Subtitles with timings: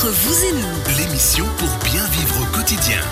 [0.00, 3.02] Entre vous et nous, L'émission pour bien vivre au quotidien.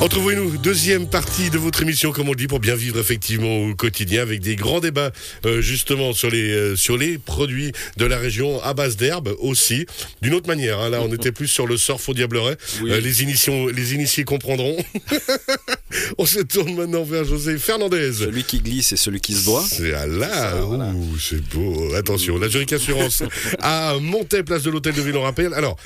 [0.00, 2.74] Entre vous et nous, deuxième partie de votre émission, comme on le dit, pour bien
[2.74, 5.12] vivre effectivement au quotidien, avec des grands débats
[5.46, 9.86] euh, justement sur les euh, sur les produits de la région à base d'herbe aussi.
[10.20, 12.56] D'une autre manière, hein, là on était plus sur le surf au Diableret.
[12.82, 12.90] Oui.
[12.90, 14.78] Euh, les les initiés comprendront.
[16.18, 18.12] on se tourne maintenant vers José Fernandez.
[18.12, 19.64] Celui qui glisse et celui qui se boit.
[19.68, 20.92] C'est à là, voilà.
[21.18, 21.94] c'est beau.
[21.94, 23.22] Attention, la Zurich Assurance
[23.60, 25.54] à Montaix, place de l'hôtel de ville, on rappelle.
[25.54, 25.76] Alors,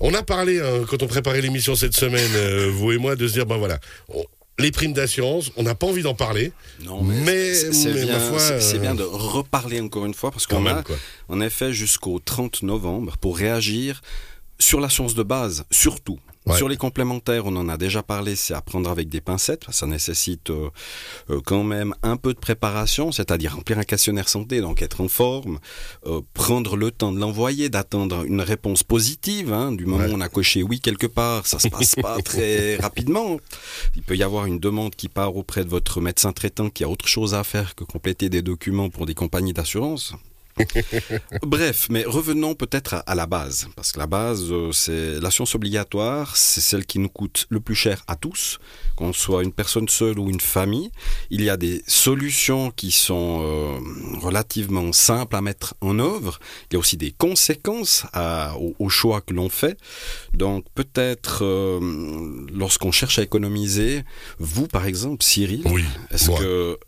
[0.00, 3.26] on a parlé, hein, quand on préparait l'émission cette semaine, euh, vous et moi, de
[3.26, 3.78] se dire, ben voilà,
[4.14, 4.24] on-
[4.60, 6.50] les primes d'assurance, on n'a pas envie d'en parler.
[6.84, 10.46] Non, Mais- c'est mais bien, c'est- c'est euh, bien de reparler encore une fois parce
[10.48, 10.96] qu'on a quoi.
[11.28, 14.02] en effet jusqu'au 30 novembre pour réagir
[14.58, 16.18] sur l'assurance de base, surtout.
[16.46, 16.56] Ouais.
[16.56, 19.66] Sur les complémentaires, on en a déjà parlé, c'est à prendre avec des pincettes.
[19.70, 20.70] Ça nécessite euh,
[21.28, 25.08] euh, quand même un peu de préparation, c'est-à-dire remplir un questionnaire santé, donc être en
[25.08, 25.58] forme,
[26.06, 29.52] euh, prendre le temps de l'envoyer, d'attendre une réponse positive.
[29.52, 29.72] hein.
[29.72, 30.10] du moment Ouais.
[30.10, 33.38] où on a coché oui quelque part, ça se passe pas très rapidement.
[33.96, 36.88] Il peut y avoir une demande qui part auprès de votre médecin traitant qui a
[36.88, 40.14] autre chose à faire que compléter des documents pour des compagnies d'assurance.
[41.42, 45.54] Bref, mais revenons peut-être à, à la base, parce que la base, euh, c'est l'assurance
[45.54, 48.58] obligatoire, c'est celle qui nous coûte le plus cher à tous,
[48.96, 50.90] qu'on soit une personne seule ou une famille.
[51.30, 53.78] Il y a des solutions qui sont euh,
[54.20, 56.38] relativement simples à mettre en œuvre.
[56.70, 59.78] Il y a aussi des conséquences à- au, au choix que l'on fait.
[60.34, 64.04] Donc peut-être, euh, lorsqu'on cherche à économiser,
[64.38, 66.78] vous par exemple, Cyril, Oui, est-ce que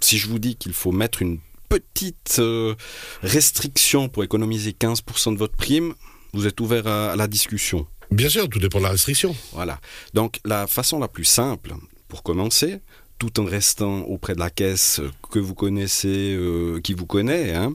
[0.00, 1.38] si je vous dis qu'il faut mettre une
[1.68, 2.74] petite euh,
[3.22, 5.94] restriction pour économiser 15% de votre prime,
[6.32, 7.86] vous êtes ouvert à, à la discussion.
[8.10, 9.34] Bien sûr, tout dépend de la restriction.
[9.52, 9.80] Voilà.
[10.14, 11.74] Donc la façon la plus simple
[12.08, 12.80] pour commencer,
[13.18, 15.00] tout en restant auprès de la caisse
[15.30, 17.74] que vous connaissez, euh, qui vous connaît, hein,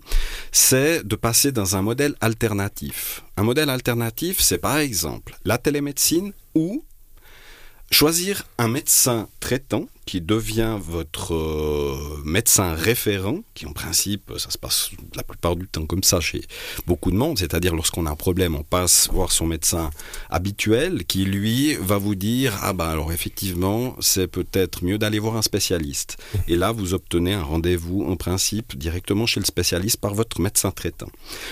[0.51, 3.23] c'est de passer dans un modèle alternatif.
[3.37, 6.83] Un modèle alternatif, c'est par exemple la télémédecine ou
[7.91, 14.57] choisir un médecin traitant qui devient votre euh, médecin référent, qui en principe, ça se
[14.57, 16.41] passe la plupart du temps comme ça chez
[16.85, 19.89] beaucoup de monde, c'est-à-dire lorsqu'on a un problème, on passe voir son médecin
[20.29, 25.37] habituel qui lui va vous dire ah ben alors effectivement c'est peut-être mieux d'aller voir
[25.37, 26.17] un spécialiste
[26.49, 30.71] et là vous obtenez un rendez-vous en principe directement chez le spécialiste par votre médecin
[30.71, 31.09] traitant.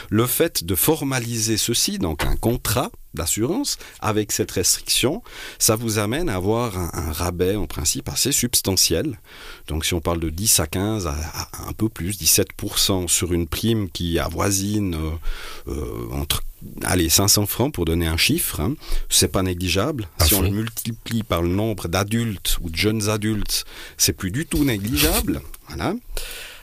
[0.09, 5.23] Le fait de formaliser ceci donc un contrat d'assurance avec cette restriction
[5.57, 9.19] ça vous amène à avoir un, un rabais en principe assez substantiel
[9.67, 13.33] donc si on parle de 10 à 15 à, à un peu plus 17% sur
[13.33, 16.43] une prime qui avoisine euh, euh, entre
[16.83, 18.75] allez 500 francs pour donner un chiffre, hein,
[19.09, 20.07] c'est pas négligeable.
[20.19, 23.65] À si on le multiplie par le nombre d'adultes ou de jeunes adultes,
[23.97, 25.41] c'est plus du tout négligeable.
[25.67, 25.95] Voilà.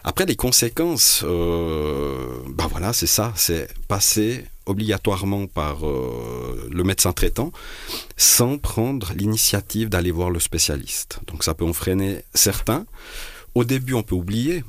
[0.07, 7.53] Après les conséquences, ben voilà, c'est ça, c'est passer obligatoirement par euh, le médecin traitant
[8.17, 11.21] sans prendre l'initiative d'aller voir le spécialiste.
[11.29, 12.85] Donc ça peut en freiner certains.
[13.55, 14.65] Au début, on peut oublier.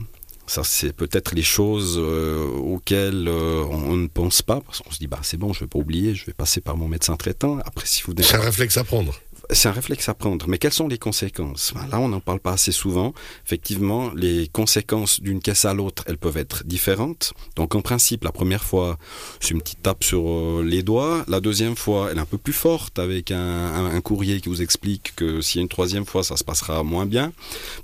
[0.45, 5.07] Ça, c'est peut-être les choses euh, auxquelles on, ne pense pas, parce qu'on se dit,
[5.07, 7.59] bah, c'est bon, je vais pas oublier, je vais passer par mon médecin traitant.
[7.65, 9.13] Après, si vous C'est un réflexe à prendre.
[9.51, 10.47] C'est un réflexe à prendre.
[10.47, 11.73] Mais quelles sont les conséquences?
[11.73, 13.13] Ben Là, on n'en parle pas assez souvent.
[13.45, 17.33] Effectivement, les conséquences d'une caisse à l'autre, elles peuvent être différentes.
[17.55, 18.97] Donc, en principe, la première fois,
[19.39, 21.23] c'est une petite tape sur euh, les doigts.
[21.27, 25.13] La deuxième fois, elle est un peu plus forte avec un, courrier qui vous explique
[25.15, 27.33] que s'il y a une troisième fois, ça se passera moins bien.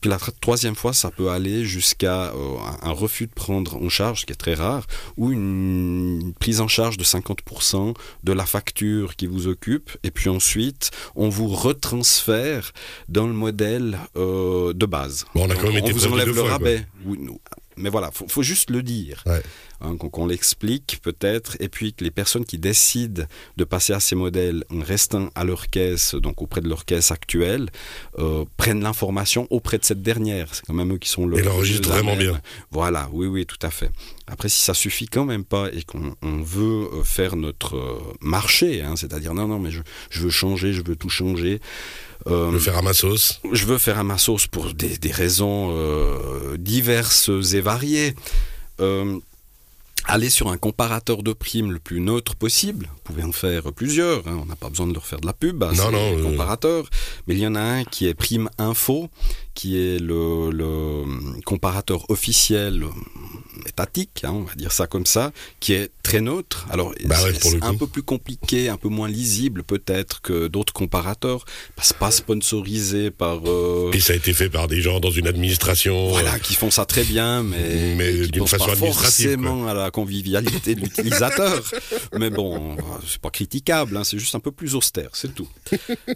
[0.01, 3.89] Puis la tr- troisième fois, ça peut aller jusqu'à euh, un refus de prendre en
[3.89, 4.85] charge, qui est très rare,
[5.17, 9.91] ou une prise en charge de 50% de la facture qui vous occupe.
[10.03, 12.71] Et puis ensuite, on vous retransfère
[13.09, 15.25] dans le modèle euh, de base.
[15.35, 16.85] Bon, on a quand même on été vous prévenu enlève le fois, rabais.
[17.05, 17.19] Oui,
[17.77, 19.23] mais voilà, faut, faut juste le dire.
[19.25, 19.41] Ouais.
[19.83, 23.23] Hein, qu'on l'explique peut-être, et puis que les personnes qui décident
[23.57, 27.11] de passer à ces modèles en restant à leur caisse, donc auprès de leur caisse
[27.11, 27.69] actuelle,
[28.17, 30.55] euh, prennent l'information auprès de cette dernière.
[30.55, 31.37] C'est quand même eux qui sont le.
[31.37, 32.39] Et l'enregistrent vraiment bien.
[32.71, 33.91] Voilà, oui, oui, tout à fait.
[34.27, 37.99] Après, si ça suffit quand même pas et qu'on on veut euh, faire notre euh,
[38.21, 41.59] marché, hein, c'est-à-dire non, non, mais je, je veux changer, je veux tout changer.
[42.27, 43.39] Euh, Le faire à ma sauce.
[43.51, 48.15] je veux faire à ma sauce pour des, des raisons euh, diverses et variées.
[48.79, 49.19] Euh,
[50.05, 52.87] aller sur un comparateur de primes le plus neutre possible.
[52.93, 54.27] Vous pouvez en faire plusieurs.
[54.27, 55.63] hein, on n'a pas besoin de leur faire de la pub.
[55.63, 56.23] à Non, ces non, euh.
[56.23, 56.85] comparateurs.
[57.27, 59.09] Mais il y en a un qui est Prime Info,
[59.53, 61.03] qui est le, le
[61.45, 62.87] comparateur officiel euh,
[63.67, 66.65] étatique, hein, on va dire ça comme ça, qui est très neutre.
[66.71, 71.45] Alors, Bah c'est un peu plus compliqué, un peu moins lisible peut-être que d'autres comparateurs.
[71.81, 73.41] C'est pas sponsorisé par.
[73.45, 76.09] euh, Puis ça a été fait par des gens dans une administration.
[76.09, 80.75] voilà, qui font ça très bien, mais, Mais d'une façon pas forcément à la convivialité
[80.75, 81.61] de l'utilisateur.
[82.17, 82.75] mais bon,
[83.07, 85.47] c'est pas critiquable, hein, c'est juste un peu plus austère, c'est tout.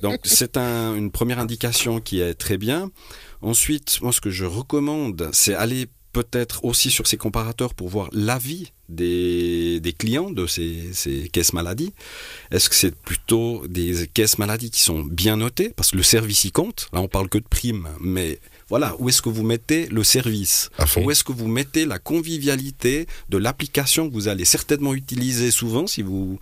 [0.01, 2.89] Donc c'est un- une première indication qui est très bien.
[3.41, 8.09] Ensuite, moi ce que je recommande, c'est aller peut-être aussi sur ces comparateurs pour voir
[8.11, 11.93] l'avis des, clients de ces, ces caisses maladies.
[12.49, 15.69] Est-ce que c'est plutôt des caisses maladies qui sont bien notées?
[15.75, 16.89] Parce que le service y compte.
[16.91, 17.89] Là, on parle que de primes.
[17.99, 18.39] Mais
[18.69, 20.69] voilà, où est-ce que vous mettez le service.
[21.05, 25.87] Où est-ce que vous mettez la convivialité de l'application que vous allez certainement utiliser souvent
[25.87, 26.39] si vous,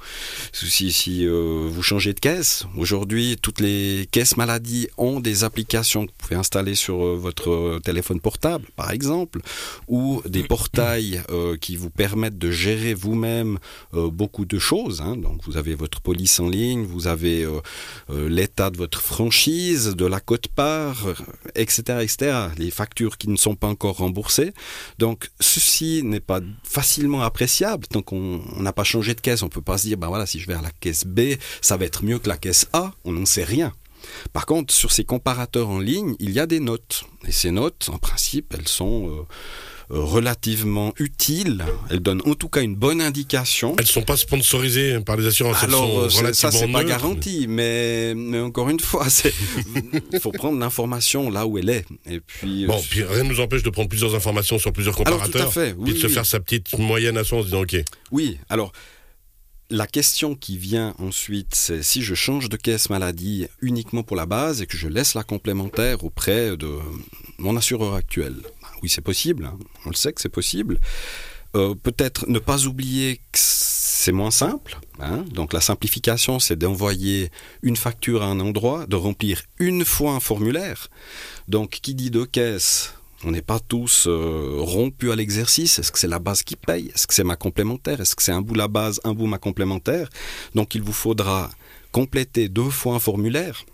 [0.52, 6.06] si, si, euh, vous changez de caisse Aujourd'hui, toutes les caisses maladies ont des applications
[6.06, 9.40] que vous pouvez installer sur euh, votre téléphone portable, par exemple,
[9.88, 13.60] ou des portails euh, qui vous permettent de gérer vous-même
[13.94, 15.02] euh, beaucoup de choses.
[15.02, 15.16] hein.
[15.16, 17.48] Donc, vous avez votre police en ligne, vous avez
[18.10, 21.14] l'état de votre franchise, de la cote-part, euh,
[21.56, 24.54] etc., Les factures qui ne sont pas encore remboursées.
[24.98, 29.44] Donc, ceci n'est pas facilement appréciable tant qu'on on n'a pas changé de caisse.
[29.44, 31.78] On peut pas se dire, ben voilà, si je vais à la caisse B, ça
[31.78, 32.94] va être mieux que la caisse A.
[33.04, 33.74] On n'en sait rien.
[34.34, 37.06] Par contre, sur ces comparateurs en ligne, il y a des notes.
[37.28, 39.24] Et ces notes, en principe, elles sont euh,
[39.90, 41.64] relativement utiles.
[41.90, 43.76] Elles donnent en tout cas une bonne indication.
[43.78, 45.58] Elles sont pas sponsorisées par les assurances.
[45.64, 49.08] elles Alors, sont euh, ça, c'est pas garanti, mais, mais encore une fois,
[50.14, 51.86] il faut prendre l'information là où elle est.
[52.10, 54.96] Et puis, euh, Bon, puis rien ne nous empêche de prendre plusieurs informations sur plusieurs
[55.06, 55.54] Alors, tout à comparateurs.
[55.54, 56.14] fait, puis de se oui.
[56.14, 57.76] faire sa petite moyenne à soi en se disant, OK,
[58.12, 58.72] Oui, alors
[59.72, 64.28] la question qui vient ensuite, c'est si je change de caisse maladie uniquement pour la
[64.28, 66.70] base et que je laisse la complémentaire auprès de
[67.40, 68.36] mon assureur actuel.
[68.86, 69.50] Oui, c'est possible,
[69.86, 70.80] on le sait que c'est possible.
[71.56, 74.78] Euh, Peut-être ne pas oublier que c'est moins simple.
[75.00, 75.26] hein.
[75.34, 77.32] Donc la simplification, c'est d'envoyer
[77.64, 80.90] une facture à un endroit, de remplir une fois un formulaire.
[81.48, 82.94] Donc qui dit deux caisses
[83.24, 85.80] on n'est pas tous euh, rompus à l'exercice.
[85.80, 86.92] Est-ce que c'est la base qui paye?
[86.94, 88.00] Est-ce que c'est ma complémentaire?
[88.00, 90.10] Est-ce que c'est un bout la base, un bout ma complémentaire?
[90.54, 91.50] Donc il vous faudra
[91.92, 93.66] compléter deux fois un formulaire.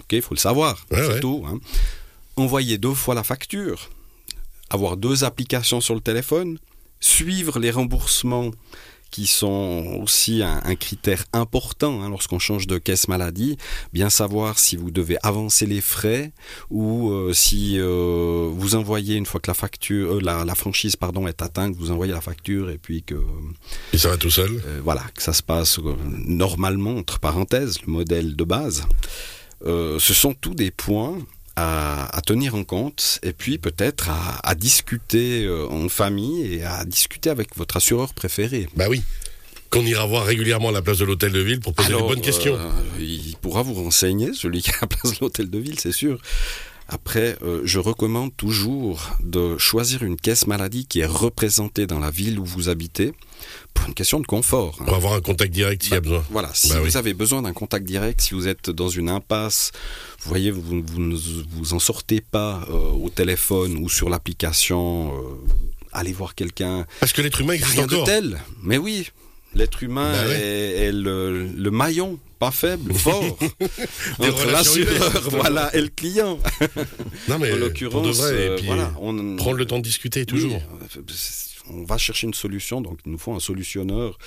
[0.00, 1.20] Ok, il faut le savoir, Ouais, c'est ouais.
[1.20, 1.42] tout.
[1.48, 1.58] hein.
[2.36, 3.90] Envoyer deux fois la facture,
[4.70, 6.58] avoir deux applications sur le téléphone,
[7.00, 8.50] suivre les remboursements
[9.12, 13.58] qui sont aussi un, un critère important hein, lorsqu'on change de caisse maladie,
[13.92, 16.32] bien savoir si vous devez avancer les frais
[16.70, 20.96] ou euh, si euh, vous envoyez une fois que la facture, euh, la, la franchise
[20.96, 23.22] pardon est atteinte, vous envoyez la facture et puis que
[23.92, 24.62] et ça va tout seul.
[24.82, 25.78] voilà, que ça se passe
[26.08, 28.84] normalement, entre parenthèses, le modèle de base.
[29.64, 31.18] Ce sont tous des points
[31.56, 36.64] à, à tenir en compte et puis peut-être à, à discuter euh, en famille et
[36.64, 38.68] à discuter avec votre assureur préféré.
[38.76, 39.02] Bah oui.
[39.70, 42.08] Qu'on ira voir régulièrement à la place de l'hôtel de ville pour poser Alors, les
[42.14, 42.54] bonnes questions.
[42.56, 42.70] euh,
[43.00, 45.92] il pourra vous renseigner, celui qui est à la place de l'hôtel de ville, c'est
[45.92, 46.18] sûr.
[46.88, 52.10] Après, euh, je recommande toujours de choisir une caisse maladie qui est représentée dans la
[52.10, 53.12] ville où vous habitez
[53.74, 54.78] pour une question de confort.
[54.80, 54.84] hein.
[54.86, 56.22] Pour avoir un contact direct s'il y a besoin.
[56.30, 56.96] Voilà, si Bah vous oui.
[56.96, 59.70] avez besoin d'un contact direct, si vous êtes dans une impasse,
[60.22, 61.16] vous voyez, vous, vous ne
[61.50, 65.34] vous en sortez pas euh, au téléphone ou sur l'application, euh,
[65.92, 66.86] allez voir quelqu'un.
[67.00, 68.06] Parce que l'être humain existe rien de encore.
[68.06, 68.40] tel.
[68.62, 69.08] Mais oui,
[69.54, 70.40] l'être humain Bah ouais.
[70.40, 73.38] est, est le, le maillon, pas faible, fort,
[74.18, 76.40] entre l'assureur voilà, et le client.
[77.28, 80.60] Non mais en l'occurrence, euh, voilà, on, prendre le temps de discuter toujours.
[80.80, 81.04] Oui,
[81.70, 84.18] on va chercher une solution, donc il nous faut un solutionneur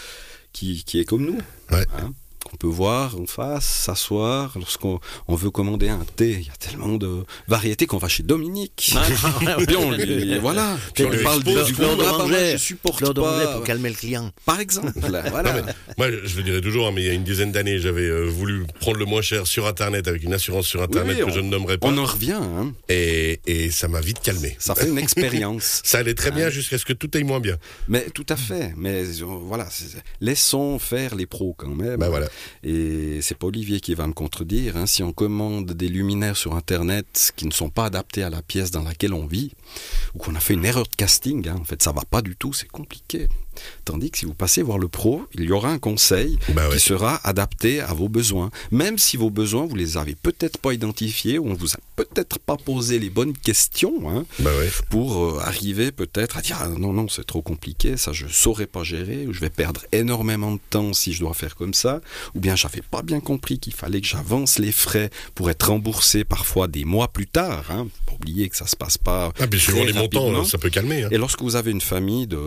[0.54, 1.40] qui, qui est comme nous.
[1.72, 1.86] Ouais.
[1.98, 2.14] Hein,
[2.46, 6.38] qu'on peut voir en face, s'asseoir, lorsqu'on on veut commander un thé.
[6.40, 8.94] Il y a tellement de variétés qu'on va chez Dominique.
[9.68, 10.78] Puis on lui, voilà.
[10.94, 12.04] Puis on lui parle du Claude goût.
[12.06, 13.54] Ah, je supporte Claude pas.
[13.56, 14.32] pour calmer le client.
[14.46, 14.92] Par exemple.
[15.00, 15.64] voilà.
[15.98, 18.26] Moi, je le dirais toujours, hein, mais il y a une dizaine d'années, j'avais euh,
[18.26, 21.34] voulu prendre le moins cher sur Internet avec une assurance sur Internet Oui, que on-
[21.34, 21.88] je ne nommerai pas.
[21.88, 22.34] On en revient.
[22.34, 22.74] hein.
[22.90, 24.56] Et, et ça m'a vite calmé.
[24.60, 25.82] Ça fait une expérience.
[25.84, 27.58] Ça allait très bien jusqu'à ce que tout aille moins bien.
[27.88, 28.74] Mais tout à fait.
[28.78, 29.68] Mais euh, voilà,
[30.22, 31.98] laissons faire les pros quand même.
[31.98, 32.28] Bah voilà.
[32.64, 34.78] Et c'est pas Olivier qui va me contredire.
[34.78, 34.86] hein.
[34.86, 38.72] Si on commande des luminaires sur Internet qui ne sont pas adaptés à la pièce
[38.72, 39.52] dans laquelle on vit,
[40.14, 42.36] ou qu'on a fait une erreur de casting, hein, en fait, ça va pas du
[42.36, 43.28] tout, c'est compliqué.
[43.86, 46.76] Tandis que si vous passez voir le pro, il y aura un conseil Bah ouais.
[46.76, 48.50] qui sera adapté à vos besoins.
[48.72, 52.40] Même si vos besoins, vous les avez peut-être pas identifiés, ou on vous a peut-être
[52.40, 54.70] pas posé les bonnes questions, hein, Bah ouais.
[54.90, 58.66] pour euh, arriver peut-être à dire ah, non non c'est trop compliqué ça je saurais
[58.68, 62.02] pas gérer ou je vais perdre énormément de temps si je dois faire comme ça
[62.34, 66.24] ou bien j'avais pas bien compris qu'il fallait que j'avance les frais pour être remboursé
[66.26, 67.88] parfois des mois plus tard hein.
[68.06, 69.32] Pas oublier que ça se passe pas.
[69.40, 71.04] Ah, bien suivant les montants, ça peut calmer.
[71.04, 71.10] hein.
[71.12, 72.40] Et lorsque vous avez une famille de,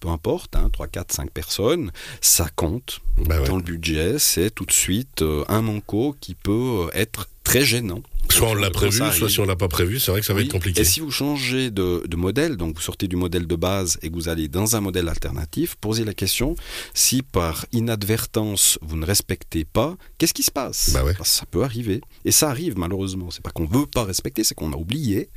[0.00, 3.00] peu importe, hein, 3, 4, 5 personnes, ça compte.
[3.18, 3.46] Bah ouais.
[3.46, 8.02] Dans le budget, c'est tout de suite euh, un manco qui peut être très gênant.
[8.30, 10.32] Soit on l'a Quand prévu, soit si on l'a pas prévu, c'est vrai que ça
[10.32, 10.46] va Oui.
[10.46, 10.80] être compliqué.
[10.80, 14.08] Et si vous changez de, de modèle, donc vous sortez du modèle de base et
[14.08, 16.54] que vous allez dans un modèle alternatif, posez la question
[16.94, 21.14] si par inadvertance vous ne respectez pas, qu'est-ce qui se passe Bah ouais.
[21.14, 22.00] Parce que ça peut arriver.
[22.24, 23.30] Et ça arrive malheureusement.
[23.30, 25.28] C'est pas qu'on veut pas respecter, c'est qu'on a oublié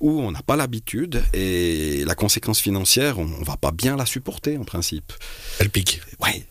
[0.00, 4.06] ou on n'a pas l'habitude et la conséquence financière, on, on va pas bien la
[4.06, 5.12] supporter en principe.
[5.58, 6.00] Elle pique.
[6.20, 6.46] Ouais.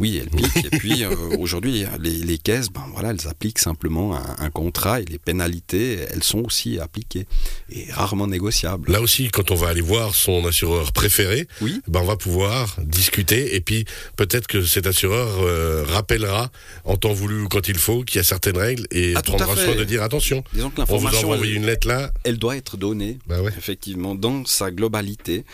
[0.00, 0.64] Oui, elle pique.
[0.64, 5.00] et puis euh, aujourd'hui, les, les caisses, ben voilà, elles appliquent simplement un, un contrat
[5.00, 7.26] et les pénalités, elles sont aussi appliquées
[7.70, 8.90] et rarement négociables.
[8.90, 11.80] Là aussi, quand on va aller voir son assureur préféré, Oui.
[11.86, 13.84] ben on va pouvoir discuter et puis
[14.16, 16.50] peut-être que cet assureur euh, rappellera
[16.84, 19.54] en temps voulu ou quand il faut qu'il y a certaines règles et Ah, prendra
[19.56, 20.42] soin de dire attention.
[20.52, 22.10] Disons que On vous l'information, envoie elle, une lettre là.
[22.24, 23.52] elle doit être donnée, Bah ouais.
[23.56, 25.44] effectivement, dans sa globalité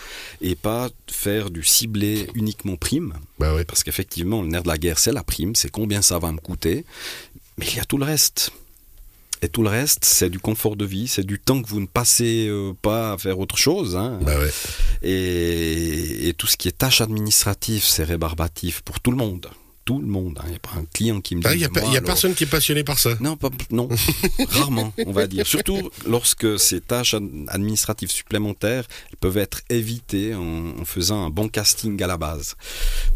[0.41, 3.13] et pas faire du ciblé uniquement prime.
[3.39, 3.65] Bah ouais.
[3.65, 6.39] Parce qu'effectivement, le nerf de la guerre, c'est la prime, c'est combien ça va me
[6.39, 6.85] coûter.
[7.59, 8.51] Mais il y a tout le reste.
[9.43, 11.87] Et tout le reste, c'est du confort de vie, c'est du temps que vous ne
[11.87, 13.95] passez euh, pas à faire autre chose.
[13.97, 14.19] hein.
[14.23, 14.51] Bah ouais.
[15.03, 19.49] Et, et tout ce qui est tâches administratives, c'est rébarbatif pour tout le monde.
[19.87, 20.37] Tout le monde.
[20.41, 20.45] hein.
[20.47, 21.47] Il n'y a pas un client qui me dit.
[21.47, 23.11] Ah, a, moi, il y a personne qui est passionné par ça.
[23.21, 23.89] non, pas, non,
[24.49, 25.47] rarement, on va dire.
[25.47, 31.31] Surtout lorsque ces tâches ad- administratives supplémentaires elles peuvent être évitées en, en faisant un
[31.31, 32.57] bon casting à la base.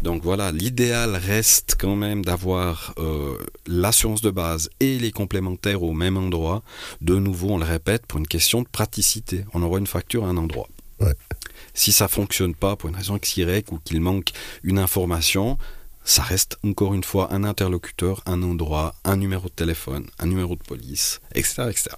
[0.01, 3.37] Donc voilà, l'idéal reste quand même d'avoir euh,
[3.67, 6.63] l'assurance de base et les complémentaires au même endroit.
[7.01, 9.43] De nouveau, on le répète, pour une question de praticité.
[9.53, 10.69] On envoie une facture à un endroit.
[11.01, 11.13] Ouais.
[11.73, 14.29] Si ça fonctionne pas pour une raison XY ou qu'il manque
[14.63, 15.57] une information,
[16.03, 20.55] ça reste encore une fois un interlocuteur, un endroit, un numéro de téléphone, un numéro
[20.55, 21.63] de police, etc.
[21.69, 21.89] etc.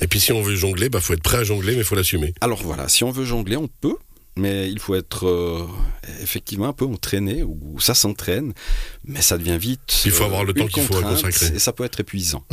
[0.00, 2.34] Et puis si on veut jongler, bah faut être prêt à jongler, mais faut l'assumer.
[2.40, 3.96] Alors voilà, si on veut jongler, on peut,
[4.36, 5.66] mais il faut être euh,
[6.22, 8.52] effectivement un peu entraîné, ou ça s'entraîne,
[9.04, 10.02] mais ça devient vite.
[10.04, 11.56] Il faut euh, avoir le une temps qu'il faut à consacrer.
[11.56, 12.44] Et ça peut être épuisant.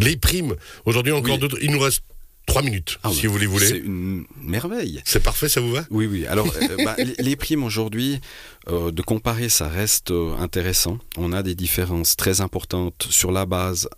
[0.00, 0.54] Les primes.
[0.84, 1.40] Aujourd'hui encore Oui.
[1.40, 1.58] d'autres.
[1.60, 2.02] Il nous reste
[2.48, 3.70] trois minutes, Ah si vous les C'est voulez.
[3.84, 5.00] une merveille.
[5.04, 5.84] C'est parfait, ça vous va?
[5.90, 6.26] Oui, oui.
[6.26, 8.20] Alors, euh, bah, les- les primes aujourd'hui,
[8.68, 10.98] euh, de comparer, ça reste euh, intéressant.
[11.16, 13.88] On a des différences très importantes sur la base.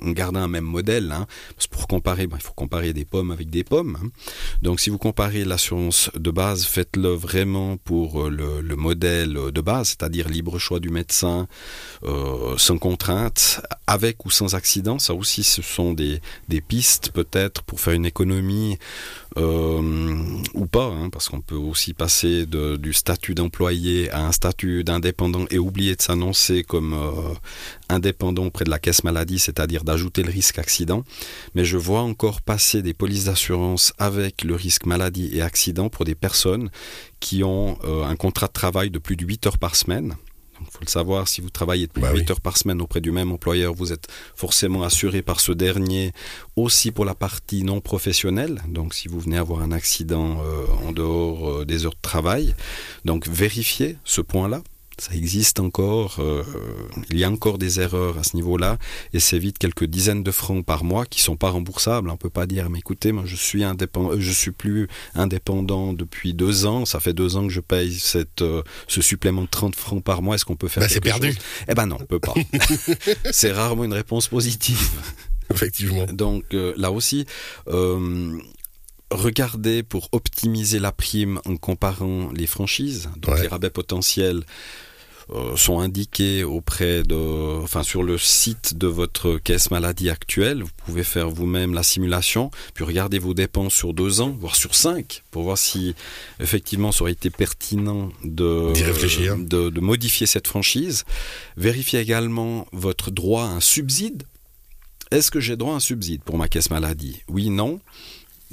[0.00, 1.10] On garde un même modèle.
[1.12, 1.26] hein.
[1.54, 3.98] Parce que pour comparer, bah, il faut comparer des pommes avec des pommes.
[4.02, 4.08] hein.
[4.62, 9.60] Donc, si vous comparez l'assurance de base, faites-le vraiment pour euh, le, le modèle de
[9.60, 11.46] base, c'est-à-dire libre choix du médecin,
[12.04, 14.98] euh, sans contrainte, avec ou sans accident.
[14.98, 18.78] Ça aussi, ce sont des, des pistes peut-être pour faire une économie
[19.36, 19.82] euh,
[20.54, 25.44] ou pas, hein, parce qu'on peut aussi passer du statut d'employé à un statut d'indépendant
[25.50, 27.34] et oublier de s'annoncer comme euh,
[27.88, 31.04] indépendant auprès de la caisse maladie, c'est-à-dire d'ajouter le risque accident.
[31.54, 36.04] Mais je vois encore passer des polices d'assurance avec le risque maladie et accident pour
[36.04, 36.70] des personnes
[37.18, 40.14] qui ont euh, un contrat de travail de plus de 8 heures par semaine.
[40.74, 42.20] Il faut le savoir, si vous travaillez Bah de oui.
[42.22, 46.12] 8 heures par semaine auprès du même employeur, vous êtes forcément assuré par ce dernier
[46.56, 48.60] aussi pour la partie non professionnelle.
[48.68, 52.54] Donc si vous venez avoir un accident euh, en dehors euh, des heures de travail,
[53.04, 54.62] donc vérifiez ce point-là.
[54.98, 56.42] Ça existe encore, euh,
[57.10, 58.78] il y a encore des erreurs à ce niveau-là,
[59.12, 62.08] et c'est vite quelques dizaines de francs par mois qui sont pas remboursables.
[62.10, 66.32] On peut pas dire, mais écoutez, moi je suis indépendant, je suis plus indépendant depuis
[66.32, 69.74] deux ans, ça fait deux ans que je paye cette, euh, ce supplément de 30
[69.74, 70.36] francs par mois.
[70.36, 71.32] Est-ce qu'on peut faire Bah, c'est quelque perdu.
[71.32, 71.42] chose?
[71.68, 72.34] Eh ben non, on peut pas.
[73.32, 74.78] c'est rarement une réponse positive.
[75.52, 76.06] Effectivement.
[76.06, 77.26] Donc euh, là aussi,
[77.68, 78.38] euh,
[79.10, 83.08] regardez pour optimiser la prime en comparant les franchises.
[83.16, 83.42] Donc Ouais.
[83.42, 84.44] les rabais potentiels
[85.30, 87.14] euh, sont indiqués auprès de,
[87.62, 90.62] enfin sur le site de votre caisse maladie actuelle.
[90.62, 94.74] Vous pouvez faire vous-même la simulation, puis regardez vos dépenses sur deux ans, voire sur
[94.74, 95.94] cinq, pour voir si
[96.40, 99.36] effectivement ça aurait été pertinent de, D'y réfléchir.
[99.38, 101.04] de, de modifier cette franchise.
[101.56, 104.24] Vérifiez également votre droit à un subside.
[105.10, 107.22] Est-ce que j'ai droit à un subside pour ma caisse maladie?
[107.28, 107.80] Oui, non.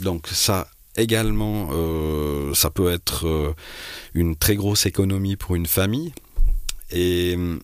[0.02, 0.68] Donc ça
[0.98, 3.54] également, euh, ça peut être euh,
[4.14, 6.12] une très grosse économie pour une famille.
[6.92, 7.62] Et hum,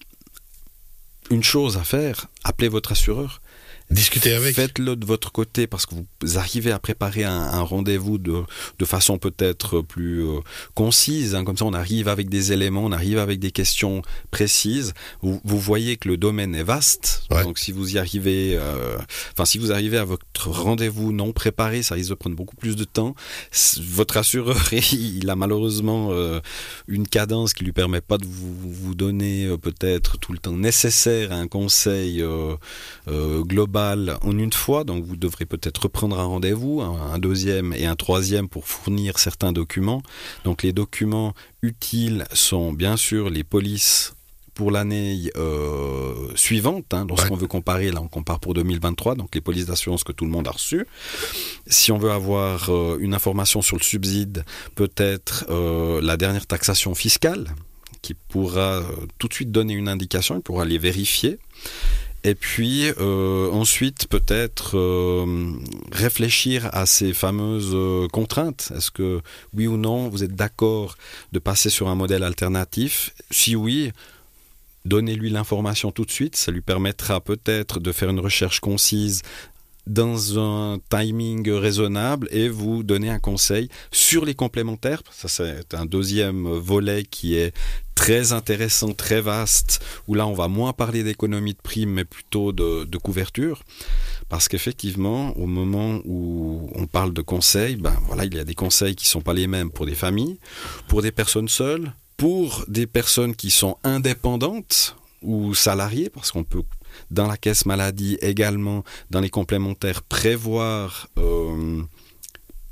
[1.29, 3.41] une chose à faire, appelez votre assureur.
[3.89, 4.53] Discuter avec.
[4.53, 8.43] Faites-le de votre côté parce que vous arrivez à préparer un, un rendez-vous de,
[8.79, 10.39] de façon peut-être plus euh,
[10.75, 11.35] concise.
[11.35, 11.45] hein.
[11.45, 14.93] Comme ça, on arrive avec des éléments, on arrive avec des questions précises.
[15.21, 17.21] Vous, vous voyez que le domaine est vaste.
[17.31, 17.43] Ouais.
[17.43, 18.97] Donc, si vous y arrivez, euh,
[19.31, 22.75] enfin, si vous arrivez à votre rendez-vous non préparé, ça risque de prendre beaucoup plus
[22.75, 23.15] de temps.
[23.79, 26.41] Votre assureur, il a malheureusement euh,
[26.89, 31.31] une cadence qui lui permet pas de vous, vous donner peut-être tout le temps nécessaire
[31.31, 32.21] à un conseil
[33.07, 37.85] global balles en une fois, donc vous devrez peut-être reprendre un rendez-vous, un, deuxième et
[37.85, 40.01] un troisième pour fournir certains documents.
[40.45, 44.13] Donc les documents utiles sont bien sûr les polices
[44.55, 46.91] pour l'année euh, suivante.
[46.95, 47.41] Hein, lorsqu'on Ouais.
[47.41, 50.47] veut comparer, là on compare pour 2023, donc les polices d'assurance que tout le monde
[50.47, 50.85] a reçues.
[51.67, 54.43] Si on veut avoir euh, une information sur le subside,
[54.73, 57.43] peut-être euh, la dernière taxation fiscale
[58.01, 58.81] qui pourra
[59.19, 61.37] tout de suite donner une indication, il pourra les vérifier.
[62.23, 65.53] Et puis euh, ensuite peut-être euh,
[65.91, 68.71] réfléchir à ces fameuses euh, contraintes.
[68.75, 69.21] Est-ce que
[69.53, 70.95] oui ou non vous êtes d'accord
[71.31, 73.13] de passer sur un modèle alternatif?
[73.31, 73.91] Si oui,
[74.85, 76.35] donnez-lui l'information tout de suite.
[76.35, 79.21] Ça lui permettra peut-être de faire une recherche concise
[79.85, 85.01] dans un timing raisonnable et vous donner un conseil sur les complémentaires.
[85.11, 87.53] Ça, c'est un deuxième volet qui est
[87.97, 92.51] très intéressant, très vaste, où là, on va moins parler d'économie de prime, mais plutôt
[92.51, 93.63] de, couverture.
[94.29, 98.53] Parce qu'effectivement, au moment où on parle de conseils, ben voilà, il y a des
[98.53, 100.37] conseils qui sont pas les mêmes pour des familles,
[100.87, 106.61] pour des personnes seules, pour des personnes qui sont indépendantes ou salariées, parce qu'on peut
[107.09, 111.81] dans la caisse maladie également, dans les complémentaires, prévoir euh,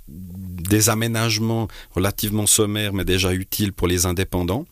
[0.07, 4.65] des aménagements relativement sommaires, mais déjà utiles pour les indépendants.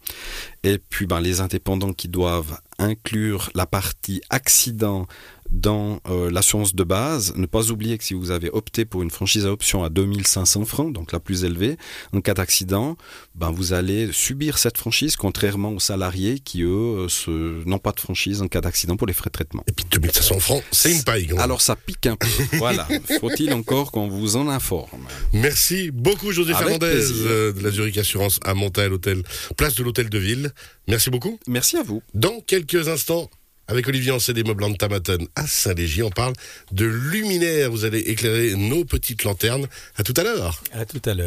[0.63, 5.07] Et puis ben, les indépendants qui doivent inclure la partie accident
[5.49, 7.33] dans euh, l'assurance de base.
[7.35, 10.65] Ne pas oublier que si vous avez opté pour une franchise à option à 2500
[10.65, 11.77] francs, donc la plus élevée,
[12.13, 12.97] en cas d'accident,
[13.35, 17.91] ben, vous allez subir cette franchise, contrairement aux salariés qui, eux, euh, se- n'ont pas
[17.91, 19.63] de franchise en cas d'accident pour les frais de traitement.
[19.67, 21.29] Et puis 2500 francs, c'est une paille.
[21.37, 22.27] Alors ça pique un peu.
[22.57, 22.87] voilà.
[23.19, 25.05] Faut-il encore qu'on vous en informe?
[25.33, 27.15] Merci beaucoup, José Avec Fernandez, plaisir.
[27.27, 29.23] euh, de la Zurich Assurance à Montail, hôtel,
[29.57, 30.51] place de l'hôtel de ville.
[30.87, 31.39] Merci beaucoup.
[31.47, 32.01] Merci à vous.
[32.13, 33.29] Dans quelques instants,
[33.67, 36.33] avec Olivier Ancet des meubles Tamaton à Saint-Légy, on parle
[36.71, 37.71] de luminaires.
[37.71, 39.67] Vous allez éclairer nos petites lanternes.
[39.97, 40.63] À tout à l'heure.
[40.73, 41.21] À tout à l'heure.